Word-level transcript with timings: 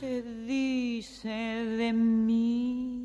se 0.00 0.22
dice 0.22 1.28
de 1.28 1.92
mí? 1.92 2.96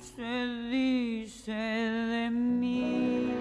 Se 0.00 0.46
dice 0.70 1.52
de 1.52 2.30
mí, 2.30 3.32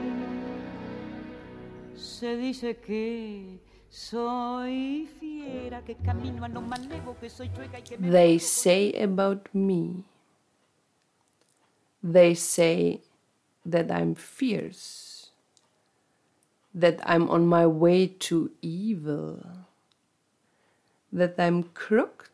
se 1.95 2.35
dice 2.37 2.77
que 2.77 3.59
soy 3.89 5.07
fiera, 5.19 5.83
que 5.83 5.95
camino 5.95 6.45
a 6.45 6.47
no 6.47 6.61
manejo, 6.61 7.15
que 7.19 7.29
soy 7.29 7.51
chueca 7.53 7.77
y 7.77 7.83
que 7.83 7.97
me 7.99 8.09
They 8.09 8.39
say 8.39 8.91
about 9.03 9.49
me. 9.53 10.03
They 12.01 12.33
say 12.33 13.01
that 13.69 13.91
I'm 13.91 14.15
fierce, 14.15 15.12
that 16.73 16.99
I'm 17.05 17.29
on 17.29 17.45
my 17.45 17.67
way 17.67 18.07
to 18.07 18.51
evil, 18.61 19.45
that 21.11 21.35
I'm 21.37 21.63
crooked, 21.63 22.29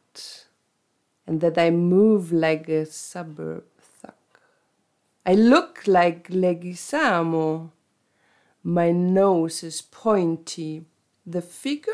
and 1.27 1.41
that 1.41 1.57
I 1.57 1.69
move 1.69 2.31
like 2.31 2.69
a 2.69 2.85
suburb 2.85 3.65
thug. 3.79 4.13
I 5.25 5.33
look 5.33 5.85
like 5.85 6.29
Leguisamo. 6.29 7.71
My 8.63 8.91
nose 8.91 9.63
is 9.63 9.81
pointy. 9.81 10.85
The 11.25 11.41
figure 11.41 11.93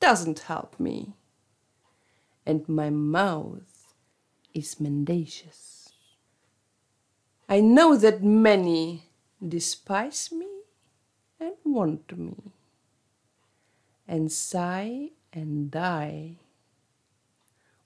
doesn't 0.00 0.40
help 0.40 0.78
me. 0.78 1.14
And 2.46 2.68
my 2.68 2.90
mouth 2.90 3.94
is 4.54 4.76
mendacious. 4.80 5.92
I 7.48 7.60
know 7.60 7.96
that 7.96 8.22
many 8.22 9.08
despise 9.46 10.30
me 10.32 10.53
and 11.44 11.74
want 11.74 12.16
me, 12.16 12.52
and 14.08 14.30
sigh 14.32 15.10
and 15.32 15.70
die 15.70 16.36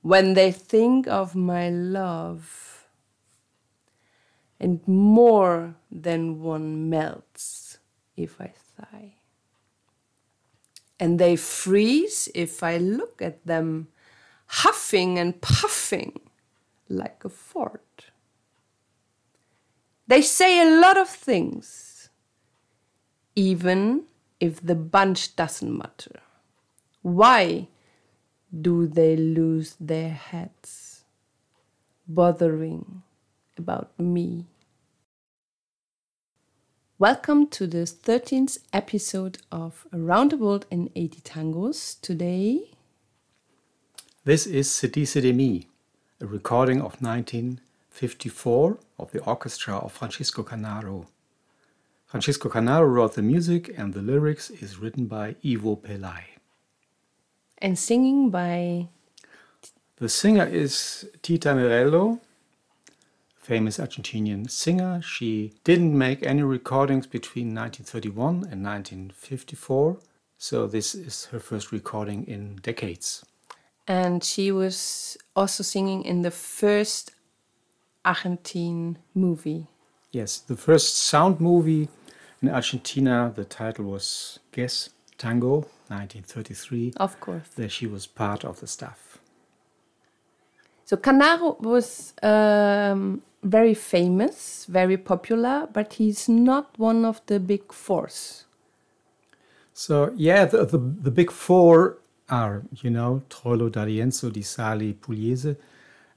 when 0.03 0.35
they 0.35 0.53
think 0.53 1.07
of 1.07 1.35
my 1.35 1.69
love, 1.69 2.87
and 4.61 4.81
more 4.87 5.75
than 5.91 6.41
one 6.41 6.89
melts 6.89 7.79
if 8.17 8.41
I 8.41 8.53
sigh. 8.77 9.15
And 11.01 11.19
they 11.19 11.37
freeze 11.37 12.29
if 12.35 12.63
I 12.63 12.77
look 12.79 13.23
at 13.23 13.47
them, 13.47 13.89
huffing 14.47 15.19
and 15.19 15.41
puffing 15.41 16.21
like 16.89 17.25
a 17.25 17.29
fort. 17.29 18.11
They 20.07 20.23
say 20.23 20.61
a 20.61 20.81
lot 20.81 20.97
of 20.97 21.09
things, 21.09 21.88
even 23.39 24.03
if 24.41 24.61
the 24.61 24.75
bunch 24.75 25.37
doesn't 25.37 25.79
matter. 25.79 26.19
Why 27.03 27.69
do 28.51 28.89
they 28.89 29.15
lose 29.15 29.77
their 29.79 30.11
heads, 30.11 31.05
bothering 32.09 33.05
about 33.57 33.97
me? 33.97 34.47
Welcome 36.99 37.47
to 37.51 37.69
the 37.69 37.85
13th 37.87 38.59
episode 38.73 39.39
of 39.53 39.87
Around 39.93 40.33
the 40.33 40.37
World 40.37 40.67
in 40.69 40.91
80 40.97 41.21
Tangos. 41.21 42.01
Today, 42.01 42.73
This 44.25 44.49
is 44.49 44.81
dice 44.81 45.21
de 45.21 45.33
mi, 45.33 45.69
a 46.21 46.27
recording 46.27 46.81
of 46.81 47.01
1954 47.01 48.79
of 48.99 49.13
the 49.13 49.21
orchestra 49.21 49.77
of 49.77 49.93
Francisco 49.93 50.43
Canaro. 50.43 51.07
Francisco 52.09 52.49
Canaro 52.49 52.87
wrote 52.91 53.15
the 53.15 53.23
music 53.23 53.73
and 53.77 53.93
the 53.93 54.01
lyrics 54.03 54.51
is 54.51 54.79
written 54.79 55.07
by 55.07 55.37
Ivo 55.45 55.77
Pelay. 55.77 56.25
and 57.59 57.79
singing 57.79 58.31
by 58.31 58.89
The 59.97 60.09
singer 60.09 60.47
is 60.47 61.07
Tita 61.23 61.49
Merello, 61.55 62.21
famous 63.35 63.79
Argentinian 63.79 64.49
singer. 64.49 65.03
She 65.03 65.53
didn't 65.65 65.97
make 65.99 66.23
any 66.25 66.43
recordings 66.43 67.07
between 67.07 67.49
1931 67.55 68.47
and 68.51 68.65
1954, 68.65 69.99
so 70.39 70.67
this 70.69 70.95
is 70.95 71.27
her 71.27 71.41
first 71.41 71.73
recording 71.73 72.25
in 72.27 72.57
decades. 72.63 73.25
and 73.89 74.23
she 74.23 74.53
was 74.53 75.17
also 75.35 75.63
singing 75.63 76.05
in 76.05 76.23
the 76.23 76.31
first 76.31 77.11
Argentine 78.05 78.99
movie. 79.15 79.67
Yes, 80.11 80.39
the 80.39 80.57
first 80.57 80.97
sound 80.97 81.41
movie 81.41 81.89
in 82.41 82.49
Argentina, 82.49 83.33
the 83.35 83.45
title 83.45 83.85
was 83.85 84.39
Guess 84.53 84.91
Tango, 85.19 85.67
1933. 85.89 86.95
Of 86.97 87.21
course. 87.21 87.49
There 87.57 87.69
she 87.69 87.87
was 87.87 88.07
part 88.07 88.45
of 88.45 88.61
the 88.61 88.67
staff. 88.67 89.19
So 90.87 90.97
Canaro 90.97 91.61
was 91.61 92.15
um, 92.23 93.21
very 93.43 93.75
famous, 93.75 94.65
very 94.67 94.97
popular, 94.97 95.69
but 95.71 95.93
he's 95.95 96.29
not 96.29 96.79
one 96.79 97.05
of 97.05 97.21
the 97.27 97.39
big 97.39 97.71
fours. 97.73 98.47
So, 99.75 100.13
yeah, 100.17 100.47
the, 100.47 100.65
the, 100.65 100.79
the 100.79 101.11
big 101.11 101.31
four 101.31 101.99
are, 102.31 102.63
you 102.83 102.89
know, 102.89 103.23
Troilo 103.29 103.71
d'Arienzo, 103.71 104.33
Di 104.33 104.41
Sarli, 104.41 104.95
Pugliese. 104.95 105.57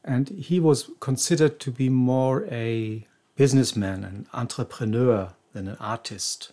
And 0.05 0.29
he 0.29 0.59
was 0.59 0.89
considered 0.99 1.59
to 1.59 1.71
be 1.71 1.89
more 1.89 2.45
a 2.49 3.05
businessman, 3.35 4.03
an 4.03 4.27
entrepreneur 4.33 5.33
than 5.53 5.67
an 5.67 5.77
artist. 5.79 6.51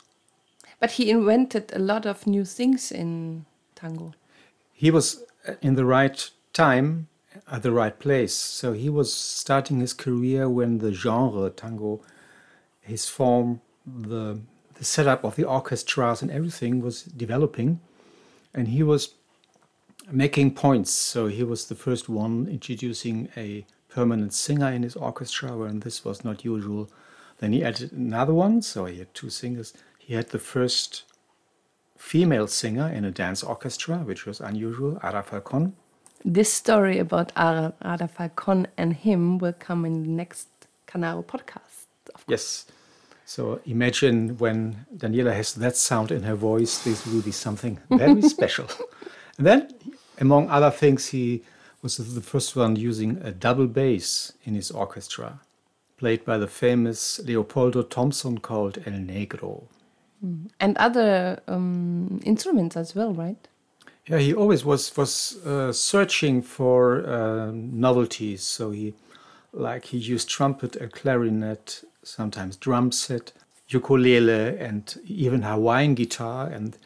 But 0.80 0.92
he 0.92 1.10
invented 1.10 1.72
a 1.74 1.78
lot 1.78 2.06
of 2.06 2.26
new 2.26 2.44
things 2.44 2.92
in 2.92 3.46
tango. 3.74 4.14
he 4.72 4.90
was 4.90 5.22
uh, 5.46 5.54
in 5.60 5.74
the 5.74 5.84
right 5.84 6.30
time 6.52 7.08
at 7.50 7.62
the 7.62 7.72
right 7.72 7.98
place. 7.98 8.32
So 8.34 8.72
he 8.72 8.88
was 8.88 9.12
starting 9.12 9.80
his 9.80 9.92
career 9.92 10.48
when 10.48 10.78
the 10.78 10.92
genre 10.92 11.50
tango, 11.50 12.00
his 12.80 13.08
form, 13.08 13.60
the 13.86 14.40
the 14.74 14.84
setup 14.84 15.24
of 15.24 15.34
the 15.34 15.44
orchestras 15.44 16.22
and 16.22 16.30
everything 16.30 16.80
was 16.80 17.02
developing, 17.02 17.80
and 18.54 18.68
he 18.68 18.84
was 18.84 19.14
making 20.10 20.54
points. 20.54 20.92
So 20.92 21.26
he 21.26 21.42
was 21.42 21.66
the 21.66 21.74
first 21.74 22.08
one 22.08 22.46
introducing 22.48 23.28
a 23.36 23.66
permanent 23.88 24.32
singer 24.34 24.70
in 24.70 24.82
his 24.82 24.96
orchestra 24.96 25.56
when 25.56 25.80
this 25.80 26.04
was 26.04 26.24
not 26.24 26.44
usual. 26.44 26.88
Then 27.38 27.52
he 27.52 27.64
added 27.64 27.92
another 27.92 28.34
one, 28.34 28.62
so 28.62 28.84
he 28.84 28.98
had 28.98 29.14
two 29.14 29.30
singers. 29.30 29.72
He 29.98 30.14
had 30.14 30.28
the 30.28 30.38
first 30.38 31.04
female 31.96 32.46
singer 32.46 32.88
in 32.88 33.04
a 33.04 33.10
dance 33.10 33.42
orchestra, 33.42 33.98
which 33.98 34.26
was 34.26 34.40
unusual, 34.40 34.98
Ara 35.02 35.22
Falcon. 35.22 35.74
This 36.24 36.52
story 36.52 36.98
about 36.98 37.32
Ara, 37.36 37.72
Ada 37.84 38.08
Falcon 38.08 38.66
and 38.76 38.92
him 38.92 39.38
will 39.38 39.52
come 39.52 39.84
in 39.84 40.02
the 40.02 40.08
next 40.08 40.48
Canaro 40.86 41.24
podcast. 41.24 41.86
Of 42.14 42.24
Yes. 42.26 42.66
So 43.24 43.60
imagine 43.66 44.38
when 44.38 44.86
Daniela 44.96 45.34
has 45.34 45.54
that 45.54 45.76
sound 45.76 46.10
in 46.10 46.22
her 46.22 46.34
voice, 46.34 46.82
this 46.82 47.06
will 47.06 47.20
be 47.22 47.30
something 47.30 47.78
very 47.90 48.22
special. 48.36 48.66
And 49.36 49.46
then, 49.46 49.68
among 50.18 50.48
other 50.48 50.70
things, 50.70 51.06
he 51.08 51.42
was 51.82 51.96
the 51.96 52.20
first 52.20 52.56
one 52.56 52.76
using 52.76 53.18
a 53.22 53.30
double 53.32 53.66
bass 53.66 54.32
in 54.44 54.54
his 54.54 54.70
orchestra, 54.70 55.40
played 55.96 56.24
by 56.24 56.38
the 56.38 56.48
famous 56.48 57.20
Leopoldo 57.24 57.82
Thompson 57.82 58.38
called 58.38 58.78
El 58.86 58.94
Negro. 58.94 59.64
and 60.58 60.76
other 60.78 61.40
um, 61.46 62.20
instruments 62.24 62.76
as 62.76 62.94
well, 62.94 63.14
right? 63.14 63.48
Yeah, 64.06 64.18
he 64.18 64.34
always 64.34 64.64
was 64.64 64.96
was 64.96 65.36
uh, 65.44 65.72
searching 65.72 66.42
for 66.42 67.06
uh, 67.06 67.50
novelties. 67.52 68.42
So 68.42 68.70
he, 68.70 68.94
like, 69.52 69.84
he 69.86 69.98
used 69.98 70.28
trumpet, 70.28 70.76
a 70.76 70.88
clarinet, 70.88 71.84
sometimes 72.02 72.56
drum 72.56 72.90
set, 72.90 73.32
ukulele, 73.68 74.58
and 74.58 74.98
even 75.04 75.42
Hawaiian 75.42 75.94
guitar. 75.94 76.46
And 76.46 76.76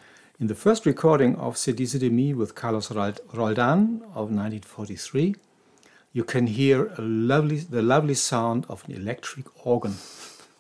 in 0.42 0.48
the 0.48 0.56
first 0.56 0.86
recording 0.86 1.36
of 1.36 1.56
Se 1.56 1.70
dice 1.70 2.00
de 2.00 2.10
mi 2.10 2.34
with 2.34 2.56
Carlos 2.56 2.90
Roldan 2.90 4.02
of 4.12 4.28
1943, 4.28 5.36
you 6.12 6.24
can 6.24 6.48
hear 6.48 6.88
a 6.98 7.00
lovely, 7.00 7.58
the 7.58 7.80
lovely 7.80 8.14
sound 8.14 8.66
of 8.68 8.84
an 8.88 8.96
electric 8.96 9.46
organ. 9.64 9.94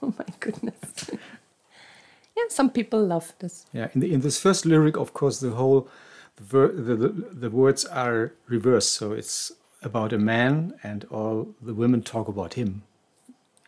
Oh 0.04 0.12
my 0.18 0.24
goodness. 0.40 1.10
yeah, 2.36 2.42
some 2.48 2.70
people 2.70 3.04
love 3.06 3.32
this. 3.38 3.66
Yeah, 3.72 3.88
in, 3.94 4.00
the, 4.00 4.12
in 4.12 4.20
this 4.20 4.40
first 4.40 4.66
lyric, 4.66 4.96
of 4.96 5.14
course, 5.14 5.38
the 5.38 5.50
whole 5.50 5.88
the, 6.34 6.42
ver- 6.42 6.72
the, 6.72 6.96
the 6.96 7.08
the 7.42 7.50
words 7.50 7.84
are 7.84 8.32
reversed. 8.48 8.90
So 8.90 9.12
it's 9.12 9.52
about 9.80 10.12
a 10.12 10.18
man, 10.18 10.74
and 10.82 11.04
all 11.04 11.54
the 11.62 11.72
women 11.72 12.02
talk 12.02 12.26
about 12.26 12.54
him. 12.54 12.82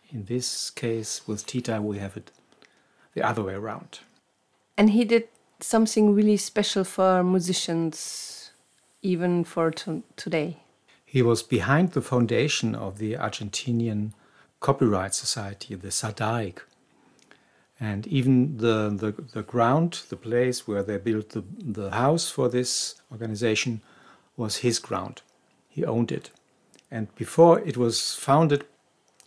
In 0.09 0.25
this 0.25 0.69
case, 0.71 1.25
with 1.25 1.45
Tita, 1.45 1.81
we 1.81 1.99
have 1.99 2.17
it 2.17 2.31
the 3.13 3.23
other 3.23 3.41
way 3.41 3.53
around. 3.53 3.99
And 4.77 4.89
he 4.89 5.05
did 5.05 5.29
something 5.59 6.13
really 6.13 6.37
special 6.37 6.83
for 6.83 7.23
musicians, 7.23 8.51
even 9.01 9.43
for 9.43 9.71
to- 9.71 10.03
today. 10.15 10.57
He 11.05 11.21
was 11.21 11.43
behind 11.43 11.91
the 11.91 12.01
foundation 12.01 12.75
of 12.75 12.97
the 12.97 13.13
Argentinian 13.13 14.13
Copyright 14.59 15.13
Society, 15.13 15.75
the 15.75 15.89
SADAIC. 15.91 16.59
And 17.79 18.07
even 18.07 18.57
the, 18.57 18.89
the, 18.89 19.11
the 19.33 19.43
ground, 19.43 20.01
the 20.09 20.15
place 20.15 20.67
where 20.67 20.83
they 20.83 20.97
built 20.97 21.29
the, 21.29 21.43
the 21.59 21.91
house 21.91 22.29
for 22.29 22.49
this 22.49 22.95
organization, 23.11 23.81
was 24.37 24.57
his 24.57 24.79
ground. 24.79 25.21
He 25.69 25.85
owned 25.85 26.11
it. 26.11 26.31
And 26.89 27.13
before 27.15 27.59
it 27.59 27.77
was 27.77 28.15
founded, 28.15 28.65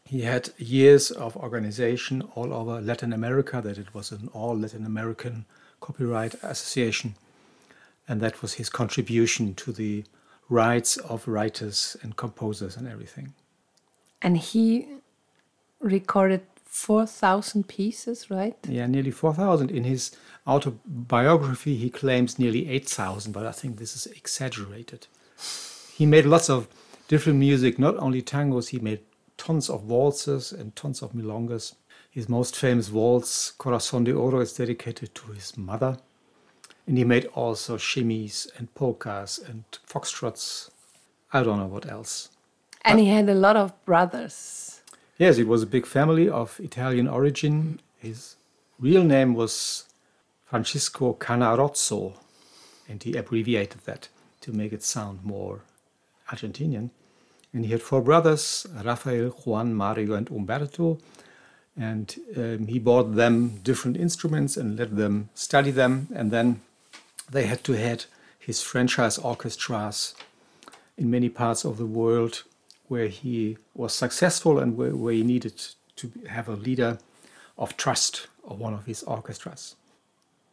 he 0.04 0.22
had 0.22 0.50
years 0.56 1.10
of 1.10 1.36
organization 1.36 2.22
all 2.34 2.52
over 2.54 2.80
Latin 2.80 3.12
America, 3.12 3.60
that 3.62 3.76
it 3.76 3.92
was 3.94 4.10
an 4.10 4.28
all 4.32 4.56
Latin 4.58 4.86
American 4.86 5.44
copyright 5.80 6.34
association. 6.42 7.14
And 8.06 8.20
that 8.20 8.40
was 8.40 8.54
his 8.54 8.70
contribution 8.70 9.54
to 9.56 9.72
the 9.72 10.04
rights 10.48 10.96
of 10.96 11.28
writers 11.28 11.96
and 12.02 12.16
composers 12.16 12.76
and 12.76 12.88
everything. 12.88 13.34
And 14.22 14.38
he 14.38 14.86
recorded 15.80 16.42
4,000 16.64 17.68
pieces, 17.68 18.30
right? 18.30 18.56
Yeah, 18.68 18.86
nearly 18.86 19.10
4,000. 19.10 19.70
In 19.70 19.84
his 19.84 20.12
autobiography, 20.46 21.76
he 21.76 21.90
claims 21.90 22.38
nearly 22.38 22.68
8,000, 22.68 23.32
but 23.32 23.46
I 23.46 23.52
think 23.52 23.76
this 23.76 23.94
is 23.94 24.06
exaggerated. 24.06 25.06
He 25.94 26.06
made 26.06 26.24
lots 26.24 26.48
of 26.48 26.68
different 27.08 27.38
music, 27.38 27.78
not 27.78 27.96
only 27.98 28.22
tangos, 28.22 28.68
he 28.68 28.78
made 28.78 29.00
tons 29.36 29.70
of 29.70 29.84
waltzes 29.84 30.52
and 30.52 30.74
tons 30.76 31.02
of 31.02 31.12
milongas. 31.12 31.74
His 32.10 32.28
most 32.28 32.56
famous 32.56 32.90
waltz, 32.90 33.52
Corazon 33.52 34.04
de 34.04 34.12
Oro, 34.12 34.40
is 34.40 34.54
dedicated 34.54 35.14
to 35.14 35.32
his 35.32 35.56
mother. 35.56 35.98
And 36.86 36.96
he 36.96 37.04
made 37.04 37.26
also 37.26 37.76
shimmies 37.76 38.48
and 38.56 38.74
polkas 38.74 39.38
and 39.38 39.64
foxtrots. 39.86 40.70
I 41.32 41.42
don't 41.42 41.58
know 41.58 41.66
what 41.66 41.90
else. 41.90 42.30
And 42.82 42.98
he 42.98 43.06
had 43.06 43.28
a 43.28 43.34
lot 43.34 43.56
of 43.56 43.72
brothers. 43.84 44.80
Yes, 45.18 45.36
it 45.36 45.46
was 45.46 45.62
a 45.62 45.66
big 45.66 45.84
family 45.84 46.28
of 46.28 46.58
Italian 46.60 47.08
origin. 47.08 47.80
His 47.98 48.36
real 48.78 49.02
name 49.02 49.34
was 49.34 49.84
Francisco 50.46 51.12
Canarozzo, 51.12 52.14
and 52.88 53.02
he 53.02 53.16
abbreviated 53.16 53.82
that 53.84 54.08
to 54.40 54.52
make 54.52 54.72
it 54.72 54.82
sound 54.82 55.24
more 55.24 55.60
Argentinian. 56.30 56.90
And 57.52 57.66
he 57.66 57.72
had 57.72 57.82
four 57.82 58.00
brothers 58.00 58.66
Rafael, 58.82 59.30
Juan, 59.30 59.74
Mario, 59.74 60.14
and 60.14 60.30
Umberto. 60.30 60.98
And 61.78 62.14
um, 62.36 62.66
he 62.66 62.78
bought 62.78 63.14
them 63.14 63.60
different 63.62 63.96
instruments 63.96 64.56
and 64.56 64.78
let 64.78 64.96
them 64.96 65.30
study 65.34 65.70
them. 65.70 66.08
And 66.14 66.30
then 66.30 66.60
they 67.30 67.46
had 67.46 67.62
to 67.64 67.72
head 67.74 68.06
his 68.38 68.62
franchise 68.62 69.18
orchestras 69.18 70.14
in 70.96 71.10
many 71.10 71.28
parts 71.28 71.64
of 71.64 71.78
the 71.78 71.86
world 71.86 72.42
where 72.88 73.08
he 73.08 73.56
was 73.74 73.94
successful 73.94 74.58
and 74.58 74.76
where, 74.76 74.96
where 74.96 75.14
he 75.14 75.22
needed 75.22 75.62
to 75.96 76.10
have 76.28 76.48
a 76.48 76.56
leader 76.56 76.98
of 77.56 77.76
trust 77.76 78.26
of 78.46 78.58
one 78.58 78.74
of 78.74 78.86
his 78.86 79.02
orchestras. 79.02 79.76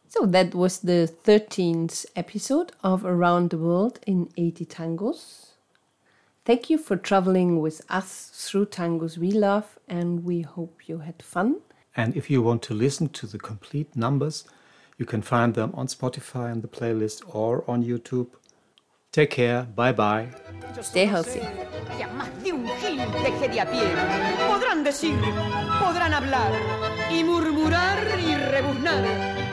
So 0.09 0.25
that 0.27 0.53
was 0.53 0.79
the 0.79 1.11
13th 1.25 2.05
episode 2.15 2.71
of 2.83 3.03
Around 3.05 3.49
the 3.49 3.57
World 3.57 3.99
in 4.05 4.29
80 4.37 4.65
Tangos. 4.65 5.54
Thank 6.45 6.69
you 6.69 6.77
for 6.77 6.95
traveling 6.95 7.59
with 7.59 7.81
us 7.89 8.29
through 8.31 8.67
tangos 8.67 9.17
we 9.17 9.31
love, 9.31 9.79
and 9.87 10.23
we 10.23 10.41
hope 10.41 10.87
you 10.87 10.99
had 10.99 11.23
fun. 11.23 11.55
And 11.95 12.15
if 12.15 12.29
you 12.29 12.43
want 12.43 12.61
to 12.63 12.75
listen 12.75 13.09
to 13.09 13.25
the 13.25 13.39
complete 13.39 13.95
numbers, 13.95 14.43
you 14.99 15.07
can 15.07 15.23
find 15.23 15.55
them 15.55 15.71
on 15.73 15.87
Spotify 15.87 16.51
in 16.51 16.61
the 16.61 16.67
playlist 16.67 17.23
or 17.33 17.63
on 17.67 17.83
YouTube. 17.83 18.27
Take 19.11 19.31
care. 19.31 19.63
Bye 19.63 19.93
bye. 19.93 20.27
Stay 20.81 21.05
healthy. 21.05 21.39
Que 21.97 22.03
a 22.03 22.09
más 22.09 22.29
de 22.43 22.53
un 22.53 22.67
gil 22.79 22.97
deje 23.23 23.49
de 23.49 23.61
a 23.61 23.65
pie. 23.65 23.95
Podrán 24.47 24.83
decir, 24.83 25.17
podrán 25.81 26.13
hablar 26.13 26.51
y 27.11 27.23
murmurar 27.23 27.97
y 28.19 28.35
rebuznar, 28.35 29.03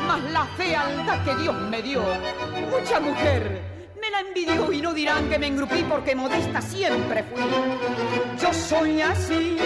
mas 0.07 0.31
la 0.31 0.45
fealdad 0.59 1.25
que 1.25 1.43
Dios 1.43 1.57
me 1.71 1.81
dio, 1.81 2.03
mucha 2.71 3.01
mujer 3.01 3.49
me 3.49 3.61
la 3.61 3.72
envidió 4.29 4.73
y 4.73 4.81
no 4.81 4.93
dirán 4.95 5.29
que 5.29 5.39
me 5.39 5.47
engrupí 5.47 5.85
porque 5.89 6.15
modesta 6.15 6.61
siempre 6.61 7.25
fui. 7.25 7.43
Yo 8.41 8.53
soy 8.53 9.01
así, 9.01 9.57